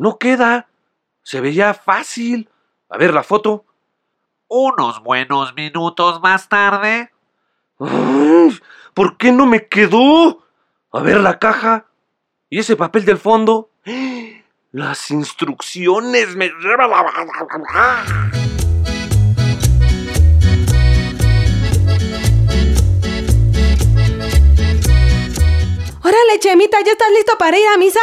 No 0.00 0.16
queda. 0.16 0.66
Se 1.22 1.42
veía 1.42 1.74
fácil. 1.74 2.48
A 2.88 2.96
ver 2.96 3.12
la 3.12 3.22
foto. 3.22 3.66
unos 4.48 5.02
buenos 5.02 5.54
minutos 5.54 6.22
más 6.22 6.48
tarde, 6.48 7.12
¿Por 8.94 9.18
qué 9.18 9.30
no 9.30 9.44
me 9.44 9.68
quedó? 9.68 10.42
A 10.90 11.00
ver 11.00 11.18
la 11.18 11.38
caja. 11.38 11.86
¿Y 12.48 12.60
ese 12.60 12.76
papel 12.76 13.04
del 13.04 13.18
fondo? 13.18 13.70
Las 14.72 15.10
instrucciones 15.10 16.34
me... 16.34 16.50
Órale, 26.02 26.38
Chemita, 26.38 26.78
¿ya 26.84 26.92
estás 26.92 27.10
listo 27.14 27.36
para 27.38 27.58
ir 27.58 27.68
a 27.68 27.76
misa? 27.76 28.00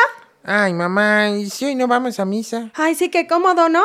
Ay, 0.49 0.73
mamá, 0.73 1.31
¿y 1.31 1.49
si 1.49 1.65
hoy 1.65 1.75
no 1.75 1.89
vamos 1.89 2.21
a 2.21 2.25
misa? 2.25 2.71
Ay, 2.73 2.95
sí, 2.95 3.09
qué 3.09 3.27
cómodo, 3.27 3.67
¿no? 3.67 3.83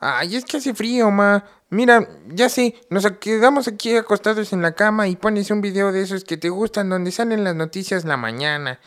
Ay, 0.00 0.36
es 0.36 0.46
que 0.46 0.56
hace 0.56 0.72
frío, 0.72 1.10
ma. 1.10 1.44
Mira, 1.68 2.08
ya 2.28 2.48
sé, 2.48 2.80
nos 2.88 3.06
quedamos 3.20 3.68
aquí 3.68 3.94
acostados 3.94 4.54
en 4.54 4.62
la 4.62 4.72
cama 4.72 5.06
y 5.06 5.16
pones 5.16 5.50
un 5.50 5.60
video 5.60 5.92
de 5.92 6.00
esos 6.00 6.24
que 6.24 6.38
te 6.38 6.48
gustan 6.48 6.88
donde 6.88 7.12
salen 7.12 7.44
las 7.44 7.54
noticias 7.54 8.06
la 8.06 8.16
mañana. 8.16 8.80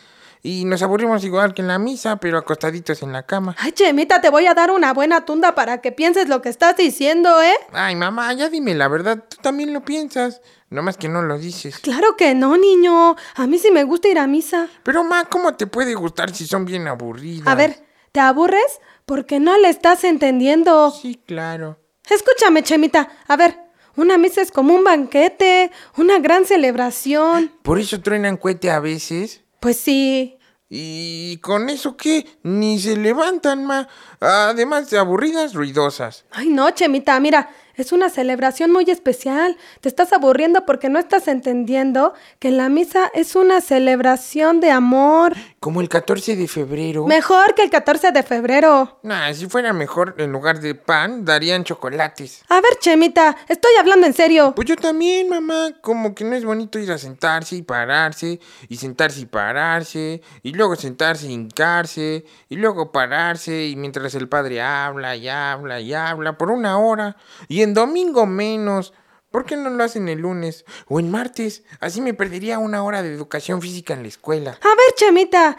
Y 0.44 0.66
nos 0.66 0.82
aburrimos 0.82 1.24
igual 1.24 1.54
que 1.54 1.62
en 1.62 1.68
la 1.68 1.78
misa, 1.78 2.16
pero 2.18 2.38
acostaditos 2.38 3.04
en 3.04 3.14
la 3.14 3.24
cama. 3.24 3.56
Ay, 3.60 3.74
Chemita, 3.74 4.22
te 4.22 4.30
voy 4.30 4.48
a 4.48 4.54
dar 4.54 4.72
una 4.72 4.94
buena 4.94 5.24
tunda 5.24 5.54
para 5.54 5.82
que 5.82 5.92
pienses 5.92 6.30
lo 6.30 6.42
que 6.42 6.50
estás 6.50 6.76
diciendo, 6.78 7.42
¿eh? 7.42 7.54
Ay, 7.74 7.96
mamá, 7.96 8.34
ya 8.34 8.50
dime 8.50 8.74
la 8.74 8.88
verdad, 8.88 9.24
tú 9.30 9.38
también 9.42 9.74
lo 9.74 9.82
piensas. 9.82 10.42
Nomás 10.72 10.96
que 10.96 11.10
no 11.10 11.22
lo 11.22 11.38
dices. 11.38 11.80
Claro 11.80 12.16
que 12.16 12.34
no, 12.34 12.56
niño. 12.56 13.18
A 13.36 13.46
mí 13.46 13.60
sí 13.60 13.72
me 13.72 13.84
gusta 13.84 14.08
ir 14.08 14.18
a 14.18 14.26
misa. 14.26 14.70
Pero, 14.84 15.04
ma, 15.04 15.26
¿cómo 15.26 15.54
te 15.56 15.68
puede 15.68 15.96
gustar 15.96 16.34
si 16.34 16.48
son 16.48 16.64
bien 16.64 16.88
aburridas? 16.88 17.46
A 17.46 17.56
ver, 17.56 17.84
¿te 18.14 18.22
aburres? 18.22 18.80
Porque 19.06 19.42
no 19.42 19.58
le 19.58 19.68
estás 19.68 20.06
entendiendo. 20.06 20.92
Sí, 20.92 21.22
claro. 21.28 21.78
Escúchame, 22.10 22.64
Chemita. 22.64 23.10
A 23.28 23.36
ver, 23.36 23.60
una 23.98 24.18
misa 24.18 24.42
es 24.42 24.52
como 24.54 24.74
un 24.74 24.86
banquete, 24.86 25.72
una 25.98 26.20
gran 26.20 26.46
celebración. 26.46 27.52
¿Por 27.64 27.78
eso 27.78 28.00
truenan 28.00 28.38
cohete 28.38 28.72
a 28.72 28.80
veces? 28.80 29.44
Pues 29.62 29.78
sí. 29.78 30.40
¿Y 30.70 31.38
con 31.38 31.70
eso 31.70 31.96
qué? 31.96 32.26
Ni 32.42 32.80
se 32.80 32.98
levantan, 32.98 33.64
ma. 33.64 33.88
Además 34.20 34.90
de 34.90 34.98
aburridas, 34.98 35.54
ruidosas. 35.54 36.26
Ay, 36.32 36.50
no, 36.50 36.72
Chemita, 36.72 37.20
mira, 37.20 37.48
es 37.76 37.92
una 37.92 38.10
celebración 38.10 38.72
muy 38.72 38.90
especial. 38.90 39.58
Te 39.80 39.90
estás 39.90 40.14
aburriendo 40.14 40.66
porque 40.66 40.90
no 40.90 41.00
estás 41.00 41.28
entendiendo 41.28 42.14
que 42.40 42.52
la 42.52 42.70
misa 42.70 43.10
es 43.14 43.36
una 43.36 43.62
celebración 43.62 44.60
de 44.60 44.72
amor. 44.72 45.36
Como 45.60 45.82
el 45.82 45.90
14 45.90 46.36
de 46.36 46.48
febrero. 46.48 47.06
Mejor 47.06 47.56
que 47.56 47.64
el 47.64 47.70
14 47.70 48.12
de 48.12 48.24
febrero. 48.24 49.00
Nah, 49.04 49.32
si 49.34 49.48
fuera 49.48 49.74
mejor, 49.74 50.16
en 50.18 50.32
lugar 50.32 50.60
de 50.60 50.76
pan, 50.76 51.24
darían 51.24 51.64
chocolates. 51.64 52.44
A 52.50 52.56
ver, 52.56 52.78
Chemita, 52.80 53.38
estoy 53.48 53.72
hablando 53.80 54.08
en 54.08 54.14
serio. 54.14 54.54
Pues 54.56 54.68
yo 54.68 54.76
también, 54.76 55.30
mamá. 55.30 55.72
Como 55.82 56.16
que 56.16 56.24
no 56.24 56.36
es 56.36 56.46
bonito 56.46 56.80
ir 56.80 56.92
a 56.92 56.98
sentarse 56.98 57.56
y 57.56 57.62
pararse, 57.62 58.40
y 58.70 58.78
sentarse 58.78 59.22
y 59.22 59.26
pararse, 59.26 60.22
y 60.44 60.54
luego 60.54 60.76
sentarse 60.76 61.28
y 61.28 61.34
hincarse, 61.34 62.26
y 62.50 62.56
luego 62.56 62.92
pararse, 62.92 63.68
y 63.68 63.76
mientras 63.76 64.16
el 64.16 64.28
padre 64.28 64.62
habla 64.62 65.16
y 65.16 65.28
habla 65.28 65.80
y 65.80 65.94
habla 65.94 66.38
por 66.38 66.52
una 66.52 66.78
hora, 66.80 67.18
y 67.48 67.61
en 67.62 67.74
domingo 67.74 68.26
menos. 68.26 68.94
¿Por 69.32 69.46
qué 69.46 69.56
no 69.56 69.70
lo 69.70 69.84
hacen 69.84 70.10
el 70.10 70.20
lunes 70.20 70.66
o 70.88 71.00
en 71.00 71.10
martes? 71.10 71.64
Así 71.80 72.02
me 72.02 72.14
perdería 72.14 72.60
una 72.60 72.84
hora 72.84 73.02
de 73.02 73.14
educación 73.14 73.62
física 73.62 73.94
en 73.94 74.02
la 74.02 74.10
escuela. 74.10 74.52
A 74.62 74.68
ver, 74.68 74.96
Chemita. 74.96 75.58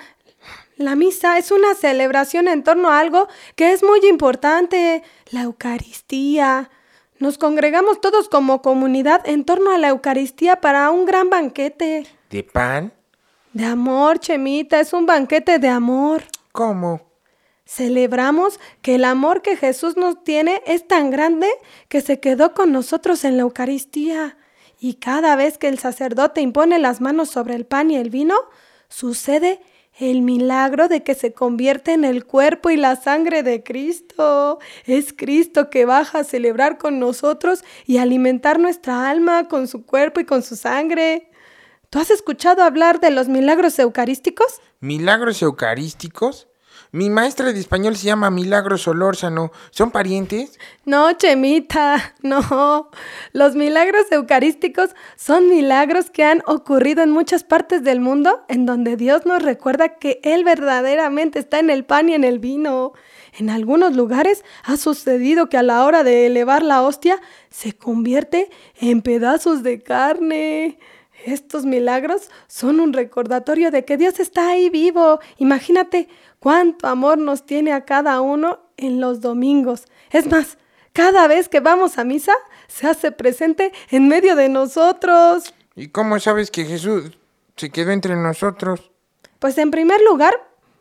La 0.77 0.97
misa 0.97 1.39
es 1.39 1.51
una 1.51 1.75
celebración 1.75 2.49
en 2.49 2.65
torno 2.65 2.91
a 2.91 2.99
algo 2.99 3.29
que 3.57 3.73
es 3.73 3.83
muy 3.83 4.01
importante, 4.09 5.03
la 5.31 5.43
Eucaristía. 5.43 6.71
Nos 7.19 7.39
congregamos 7.39 8.01
todos 8.01 8.29
como 8.29 8.63
comunidad 8.63 9.23
en 9.29 9.45
torno 9.45 9.71
a 9.71 9.79
la 9.79 9.91
Eucaristía 9.91 10.61
para 10.61 10.91
un 10.91 11.05
gran 11.05 11.31
banquete. 11.31 12.07
¿De 12.31 12.43
pan? 12.43 12.93
De 13.53 13.65
amor, 13.65 14.19
Chemita, 14.19 14.81
es 14.81 14.93
un 14.93 15.07
banquete 15.07 15.59
de 15.59 15.69
amor. 15.69 16.25
¿Cómo? 16.53 17.12
Celebramos 17.75 18.61
que 18.83 18.97
el 18.97 19.05
amor 19.07 19.41
que 19.41 19.57
Jesús 19.57 19.97
nos 19.97 20.23
tiene 20.25 20.63
es 20.67 20.87
tan 20.87 21.11
grande 21.11 21.49
que 21.89 22.03
se 22.03 22.21
quedó 22.21 22.53
con 22.53 22.71
nosotros 22.71 23.25
en 23.25 23.39
la 23.39 23.45
Eucaristía. 23.45 24.37
Y 24.79 24.97
cada 24.97 25.37
vez 25.37 25.57
que 25.57 25.69
el 25.69 25.79
sacerdote 25.79 26.43
impone 26.43 26.79
las 26.79 27.01
manos 27.01 27.31
sobre 27.31 27.55
el 27.55 27.65
pan 27.65 27.91
y 27.91 27.97
el 27.97 28.11
vino, 28.11 28.35
sucede 28.91 29.63
el 29.99 30.21
milagro 30.21 30.89
de 30.89 31.03
que 31.03 31.15
se 31.15 31.33
convierte 31.33 31.95
en 31.95 32.05
el 32.05 32.27
cuerpo 32.27 32.69
y 32.69 32.77
la 32.77 32.97
sangre 32.97 33.43
de 33.43 33.63
Cristo. 33.63 34.59
Es 34.85 35.15
Cristo 35.15 35.71
que 35.71 35.87
baja 35.87 36.19
a 36.19 36.25
celebrar 36.25 36.77
con 36.77 36.99
nosotros 36.99 37.65
y 37.87 37.97
alimentar 37.97 38.61
nuestra 38.61 39.09
alma 39.09 39.49
con 39.49 39.67
su 39.67 39.87
cuerpo 39.87 40.21
y 40.21 40.27
con 40.27 40.43
su 40.43 40.57
sangre. 40.57 41.31
¿Tú 41.89 42.01
has 42.01 42.11
escuchado 42.11 42.65
hablar 42.65 43.01
de 43.01 43.13
los 43.13 43.29
milagros 43.29 43.79
eucarísticos? 43.79 44.61
¿Milagros 44.81 45.41
eucarísticos? 45.41 46.49
Mi 46.95 47.09
maestra 47.09 47.55
de 47.55 47.59
español 47.59 47.97
se 47.97 48.05
llama 48.05 48.29
Milagros 48.31 48.83
Solórzano. 48.83 49.51
¿Son 49.71 49.91
parientes? 49.91 50.59
No, 50.85 51.11
Chemita, 51.15 52.15
no. 52.23 52.91
Los 53.33 53.57
milagros 53.57 54.13
eucarísticos 54.13 54.91
son 55.17 55.49
milagros 55.49 56.11
que 56.11 56.23
han 56.23 56.43
ocurrido 56.47 57.03
en 57.03 57.09
muchas 57.09 57.45
partes 57.45 57.83
del 57.83 58.01
mundo 58.01 58.45
en 58.49 58.67
donde 58.67 58.99
Dios 58.99 59.25
nos 59.25 59.43
recuerda 59.43 59.97
que 59.97 60.21
Él 60.23 60.45
verdaderamente 60.45 61.39
está 61.39 61.61
en 61.61 61.71
el 61.71 61.87
pan 61.87 62.11
y 62.11 62.15
en 62.15 62.25
el 62.25 62.39
vino. 62.39 62.93
En 63.39 63.49
algunos 63.49 63.97
lugares 63.97 64.45
ha 64.63 64.77
sucedido 64.77 65.49
que 65.49 65.57
a 65.57 65.63
la 65.63 65.87
hora 65.87 66.05
de 66.05 66.27
elevar 66.27 66.63
la 66.63 66.83
hostia 66.83 67.19
se 67.49 67.73
convierte 67.73 68.51
en 68.79 69.01
pedazos 69.01 69.63
de 69.63 69.83
carne. 69.83 70.79
Estos 71.25 71.65
milagros 71.65 72.31
son 72.49 72.81
un 72.81 72.93
recordatorio 72.93 73.71
de 73.71 73.85
que 73.85 73.97
Dios 73.97 74.21
está 74.21 74.49
ahí 74.49 74.71
vivo. 74.71 75.21
Imagínate 75.39 76.09
cuánto 76.39 76.89
amor 76.89 77.19
nos 77.19 77.47
tiene 77.47 77.73
a 77.73 77.85
cada 77.85 78.21
uno 78.21 78.61
en 78.77 79.01
los 79.01 79.21
domingos. 79.21 79.85
Es 80.11 80.27
más, 80.27 80.59
cada 80.93 81.29
vez 81.29 81.49
que 81.49 81.61
vamos 81.61 81.99
a 81.99 82.05
misa, 82.05 82.35
se 82.69 82.87
hace 82.87 83.13
presente 83.13 83.73
en 83.91 84.09
medio 84.09 84.37
de 84.37 84.49
nosotros. 84.49 85.55
¿Y 85.75 85.89
cómo 85.89 86.19
sabes 86.19 86.51
que 86.51 86.65
Jesús 86.65 87.19
se 87.57 87.71
quedó 87.71 87.93
entre 87.93 88.17
nosotros? 88.17 88.91
Pues 89.39 89.59
en 89.59 89.71
primer 89.71 90.01
lugar, 90.03 90.35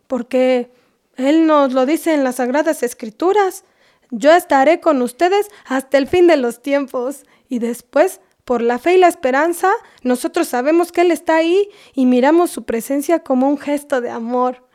porque 0.08 0.72
Él 1.16 1.48
nos 1.48 1.74
lo 1.74 1.86
dice 1.86 2.14
en 2.14 2.24
las 2.24 2.36
Sagradas 2.36 2.84
Escrituras. 2.84 3.64
Yo 4.10 4.34
estaré 4.34 4.82
con 4.82 5.02
ustedes 5.02 5.48
hasta 5.66 5.98
el 5.98 6.08
fin 6.08 6.28
de 6.28 6.38
los 6.38 6.62
tiempos. 6.62 7.24
Y 7.48 7.60
después, 7.60 8.22
por 8.52 8.62
la 8.62 8.80
fe 8.80 8.96
y 8.96 8.98
la 8.98 9.08
esperanza, 9.08 9.72
nosotros 10.04 10.50
sabemos 10.50 10.92
que 10.92 11.00
Él 11.00 11.12
está 11.12 11.38
ahí 11.38 11.70
y 11.94 12.06
miramos 12.06 12.52
su 12.52 12.66
presencia 12.66 13.20
como 13.20 13.48
un 13.48 13.58
gesto 13.58 14.02
de 14.02 14.10
amor. 14.10 14.68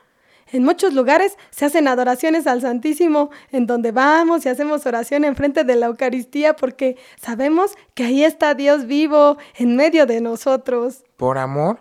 En 0.50 0.64
muchos 0.64 0.94
lugares 0.94 1.36
se 1.50 1.66
hacen 1.66 1.86
adoraciones 1.86 2.46
al 2.46 2.62
Santísimo, 2.62 3.28
en 3.52 3.66
donde 3.66 3.92
vamos 3.92 4.46
y 4.46 4.48
hacemos 4.48 4.86
oración 4.86 5.26
enfrente 5.26 5.62
de 5.62 5.76
la 5.76 5.88
Eucaristía 5.88 6.56
porque 6.56 6.96
sabemos 7.20 7.72
que 7.92 8.04
ahí 8.04 8.24
está 8.24 8.54
Dios 8.54 8.86
vivo 8.86 9.36
en 9.56 9.76
medio 9.76 10.06
de 10.06 10.22
nosotros. 10.22 11.04
¿Por 11.18 11.36
amor? 11.36 11.78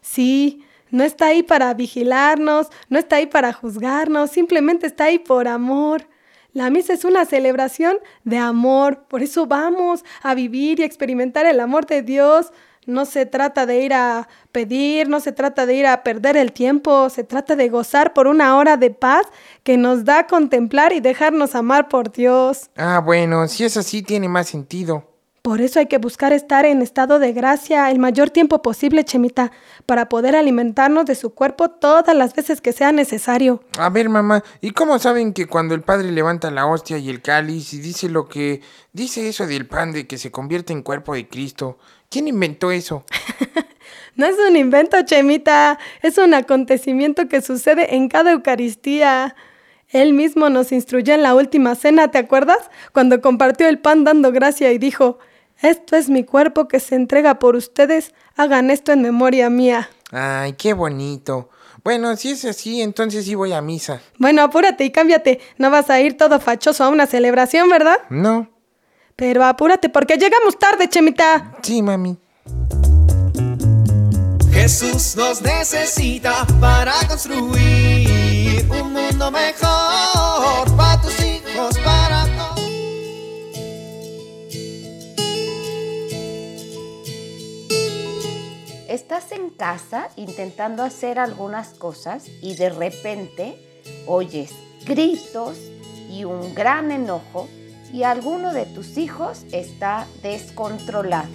Sí, 0.00 0.64
no 0.90 1.04
está 1.04 1.26
ahí 1.26 1.44
para 1.44 1.72
vigilarnos, 1.74 2.70
no 2.88 2.98
está 2.98 3.14
ahí 3.14 3.26
para 3.26 3.52
juzgarnos, 3.52 4.32
simplemente 4.32 4.88
está 4.88 5.04
ahí 5.04 5.20
por 5.20 5.46
amor. 5.46 6.08
La 6.52 6.68
misa 6.68 6.92
es 6.92 7.04
una 7.04 7.24
celebración 7.26 7.98
de 8.24 8.38
amor, 8.38 9.04
por 9.08 9.22
eso 9.22 9.46
vamos 9.46 10.04
a 10.22 10.34
vivir 10.34 10.80
y 10.80 10.82
experimentar 10.82 11.46
el 11.46 11.60
amor 11.60 11.86
de 11.86 12.02
Dios. 12.02 12.52
No 12.86 13.04
se 13.04 13.24
trata 13.24 13.66
de 13.66 13.82
ir 13.82 13.92
a 13.92 14.26
pedir, 14.50 15.08
no 15.08 15.20
se 15.20 15.30
trata 15.30 15.64
de 15.64 15.74
ir 15.74 15.86
a 15.86 16.02
perder 16.02 16.36
el 16.36 16.50
tiempo, 16.50 17.08
se 17.08 17.22
trata 17.22 17.54
de 17.54 17.68
gozar 17.68 18.14
por 18.14 18.26
una 18.26 18.56
hora 18.56 18.76
de 18.76 18.90
paz 18.90 19.26
que 19.62 19.76
nos 19.76 20.04
da 20.04 20.26
contemplar 20.26 20.92
y 20.92 21.00
dejarnos 21.00 21.54
amar 21.54 21.88
por 21.88 22.10
Dios. 22.10 22.70
Ah, 22.76 23.00
bueno, 23.04 23.46
si 23.46 23.64
es 23.64 23.76
así 23.76 24.02
tiene 24.02 24.28
más 24.28 24.48
sentido. 24.48 25.09
Por 25.42 25.62
eso 25.62 25.78
hay 25.78 25.86
que 25.86 25.96
buscar 25.96 26.34
estar 26.34 26.66
en 26.66 26.82
estado 26.82 27.18
de 27.18 27.32
gracia 27.32 27.90
el 27.90 27.98
mayor 27.98 28.28
tiempo 28.28 28.60
posible, 28.60 29.04
Chemita, 29.04 29.52
para 29.86 30.08
poder 30.10 30.36
alimentarnos 30.36 31.06
de 31.06 31.14
su 31.14 31.30
cuerpo 31.30 31.70
todas 31.70 32.14
las 32.14 32.34
veces 32.34 32.60
que 32.60 32.72
sea 32.72 32.92
necesario. 32.92 33.62
A 33.78 33.88
ver, 33.88 34.10
mamá, 34.10 34.44
¿y 34.60 34.72
cómo 34.72 34.98
saben 34.98 35.32
que 35.32 35.46
cuando 35.46 35.74
el 35.74 35.80
padre 35.80 36.12
levanta 36.12 36.50
la 36.50 36.66
hostia 36.66 36.98
y 36.98 37.08
el 37.08 37.22
cáliz 37.22 37.72
y 37.72 37.80
dice 37.80 38.10
lo 38.10 38.28
que 38.28 38.60
dice 38.92 39.28
eso 39.28 39.46
del 39.46 39.66
pan 39.66 39.92
de 39.92 40.06
que 40.06 40.18
se 40.18 40.30
convierte 40.30 40.74
en 40.74 40.82
cuerpo 40.82 41.14
de 41.14 41.26
Cristo? 41.26 41.78
¿Quién 42.10 42.28
inventó 42.28 42.70
eso? 42.70 43.04
No 44.16 44.26
es 44.26 44.36
un 44.38 44.56
invento, 44.56 45.00
Chemita, 45.02 45.78
es 46.02 46.18
un 46.18 46.34
acontecimiento 46.34 47.28
que 47.28 47.40
sucede 47.40 47.94
en 47.94 48.08
cada 48.08 48.32
Eucaristía. 48.32 49.34
Él 49.88 50.12
mismo 50.12 50.50
nos 50.50 50.72
instruyó 50.72 51.14
en 51.14 51.22
la 51.22 51.34
última 51.34 51.74
cena, 51.74 52.10
¿te 52.10 52.18
acuerdas? 52.18 52.70
Cuando 52.92 53.20
compartió 53.20 53.68
el 53.68 53.78
pan 53.78 54.04
dando 54.04 54.30
gracia 54.30 54.72
y 54.72 54.78
dijo, 54.78 55.18
esto 55.62 55.96
es 55.96 56.08
mi 56.08 56.24
cuerpo 56.24 56.68
que 56.68 56.80
se 56.80 56.94
entrega 56.94 57.38
por 57.38 57.56
ustedes, 57.56 58.14
hagan 58.36 58.70
esto 58.70 58.92
en 58.92 59.02
memoria 59.02 59.50
mía. 59.50 59.90
Ay, 60.10 60.54
qué 60.54 60.72
bonito. 60.72 61.50
Bueno, 61.82 62.14
si 62.16 62.32
es 62.32 62.44
así, 62.44 62.82
entonces 62.82 63.24
sí 63.24 63.34
voy 63.34 63.52
a 63.52 63.60
misa. 63.60 64.00
Bueno, 64.18 64.42
apúrate 64.42 64.84
y 64.84 64.90
cámbiate, 64.90 65.40
no 65.56 65.70
vas 65.70 65.88
a 65.90 66.00
ir 66.00 66.16
todo 66.16 66.40
fachoso 66.40 66.84
a 66.84 66.88
una 66.88 67.06
celebración, 67.06 67.68
¿verdad? 67.70 67.98
No. 68.10 68.50
Pero 69.16 69.44
apúrate 69.44 69.88
porque 69.88 70.16
llegamos 70.16 70.58
tarde, 70.58 70.88
Chemita. 70.88 71.52
Sí, 71.62 71.82
mami. 71.82 72.18
Jesús 74.52 75.16
nos 75.16 75.40
necesita 75.40 76.46
para 76.60 76.92
construir 77.08 78.66
un 78.70 78.92
mundo 78.92 79.30
mejor 79.30 79.99
Estás 88.90 89.30
en 89.30 89.50
casa 89.50 90.08
intentando 90.16 90.82
hacer 90.82 91.20
algunas 91.20 91.74
cosas 91.74 92.26
y 92.42 92.56
de 92.56 92.70
repente 92.70 93.54
oyes 94.08 94.50
gritos 94.84 95.56
y 96.10 96.24
un 96.24 96.56
gran 96.56 96.90
enojo 96.90 97.48
y 97.92 98.02
alguno 98.02 98.52
de 98.52 98.66
tus 98.66 98.98
hijos 98.98 99.44
está 99.52 100.08
descontrolado. 100.24 101.28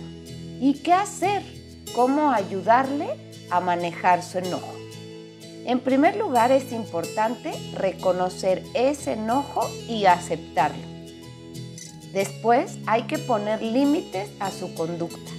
¿Y 0.60 0.82
qué 0.84 0.92
hacer? 0.92 1.44
¿Cómo 1.96 2.32
ayudarle 2.32 3.08
a 3.50 3.62
manejar 3.62 4.22
su 4.22 4.40
enojo? 4.40 4.74
En 5.66 5.80
primer 5.80 6.18
lugar 6.18 6.52
es 6.52 6.74
importante 6.74 7.54
reconocer 7.74 8.66
ese 8.74 9.14
enojo 9.14 9.66
y 9.88 10.08
aceptarlo. 10.08 10.84
Después 12.12 12.80
hay 12.86 13.04
que 13.04 13.18
poner 13.18 13.62
límites 13.62 14.30
a 14.42 14.52
su 14.52 14.76
conducta. 14.76 15.35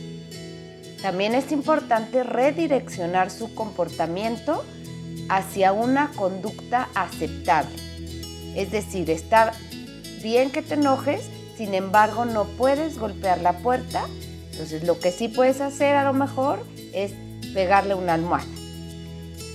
También 1.02 1.34
es 1.34 1.52
importante 1.52 2.22
redireccionar 2.22 3.31
su 3.31 3.54
comportamiento 3.54 4.64
hacia 5.28 5.72
una 5.72 6.10
conducta 6.12 6.88
aceptable. 6.94 7.75
Es 8.54 8.70
decir, 8.70 9.10
está 9.10 9.52
bien 10.22 10.50
que 10.50 10.62
te 10.62 10.75
enojes, 10.75 11.28
sin 11.56 11.75
embargo 11.75 12.25
no 12.25 12.44
puedes 12.44 12.98
golpear 12.98 13.40
la 13.40 13.58
puerta. 13.58 14.06
Entonces 14.52 14.84
lo 14.84 14.98
que 14.98 15.12
sí 15.12 15.28
puedes 15.28 15.60
hacer 15.60 15.96
a 15.96 16.04
lo 16.04 16.12
mejor 16.12 16.64
es 16.93 17.12
pegarle 17.52 17.94
una 17.94 18.14
almohada. 18.14 18.46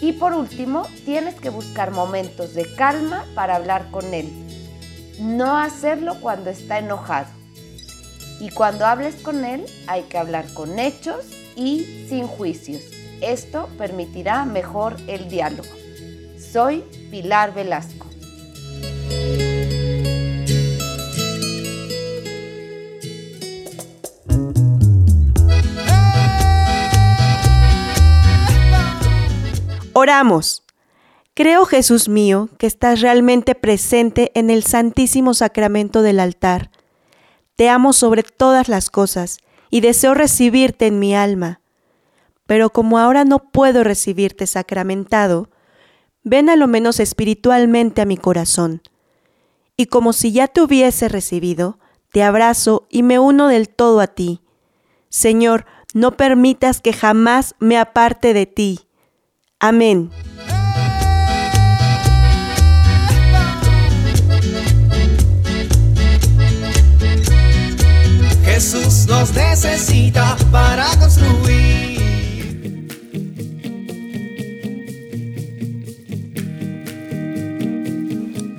Y 0.02 0.14
por 0.14 0.34
último, 0.34 0.88
tienes 1.06 1.36
que 1.36 1.50
buscar 1.50 1.92
momentos 1.92 2.56
de 2.56 2.66
calma 2.76 3.26
para 3.36 3.56
hablar 3.56 3.92
con 3.92 4.14
él. 4.14 4.32
No 5.20 5.58
hacerlo 5.58 6.16
cuando 6.20 6.50
está 6.50 6.80
enojado. 6.80 7.28
Y 8.42 8.50
cuando 8.50 8.88
hables 8.88 9.22
con 9.22 9.46
él, 9.46 9.66
hay 9.86 10.02
que 10.04 10.18
hablar 10.18 10.52
con 10.56 10.80
hechos 10.80 11.28
y 11.56 12.08
sin 12.10 12.26
juicios. 12.26 12.82
Esto 13.22 13.70
permitirá 13.78 14.46
mejor 14.46 14.96
el 15.06 15.30
diálogo. 15.30 15.70
Soy 16.40 16.84
Pilar 17.12 17.54
Velasco. 17.54 18.08
Oramos. 29.94 30.64
Creo, 31.36 31.66
Jesús 31.66 32.10
mío, 32.10 32.50
que 32.58 32.66
estás 32.66 33.02
realmente 33.02 33.54
presente 33.54 34.32
en 34.34 34.50
el 34.50 34.64
Santísimo 34.64 35.36
Sacramento 35.36 36.02
del 36.02 36.20
altar. 36.20 36.72
Te 37.62 37.70
amo 37.70 37.94
sobre 37.94 38.24
todas 38.24 38.70
las 38.70 38.90
cosas 38.90 39.38
y 39.70 39.82
deseo 39.82 40.16
recibirte 40.16 40.88
en 40.88 40.98
mi 40.98 41.14
alma. 41.14 41.62
Pero 42.48 42.72
como 42.72 42.98
ahora 42.98 43.24
no 43.24 43.52
puedo 43.52 43.84
recibirte 43.84 44.48
sacramentado, 44.48 45.52
ven 46.24 46.50
a 46.50 46.56
lo 46.56 46.66
menos 46.66 47.00
espiritualmente 47.00 48.02
a 48.02 48.06
mi 48.06 48.18
corazón. 48.18 48.82
Y 49.78 49.86
como 49.86 50.12
si 50.12 50.32
ya 50.32 50.48
te 50.48 50.62
hubiese 50.64 51.08
recibido, 51.08 51.78
te 52.12 52.24
abrazo 52.24 52.88
y 52.90 53.04
me 53.04 53.20
uno 53.20 53.48
del 53.48 53.70
todo 53.70 54.00
a 54.00 54.08
ti. 54.08 54.42
Señor, 55.10 55.68
no 55.94 56.18
permitas 56.18 56.82
que 56.82 56.94
jamás 56.94 57.54
me 57.60 57.78
aparte 57.78 58.34
de 58.34 58.48
ti. 58.48 58.80
Amén. 59.60 60.10
Necesita 69.64 70.36
para 70.52 70.88
construir. 70.98 72.02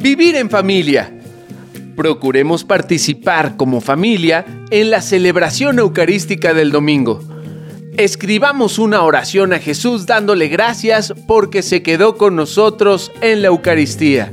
Vivir 0.01 0.37
en 0.37 0.49
familia. 0.49 1.13
Procuremos 1.97 2.63
participar 2.63 3.57
como 3.57 3.81
familia 3.81 4.45
en 4.71 4.91
la 4.91 5.03
celebración 5.03 5.81
eucarística 5.81 6.55
del 6.55 6.71
domingo. 6.71 7.21
Escribamos 7.97 8.79
una 8.79 9.03
oración 9.03 9.53
a 9.53 9.59
Jesús 9.59 10.07
dándole 10.07 10.47
gracias 10.47 11.13
porque 11.27 11.63
se 11.63 11.83
quedó 11.83 12.17
con 12.17 12.37
nosotros 12.37 13.11
en 13.21 13.43
la 13.43 13.49
Eucaristía. 13.49 14.33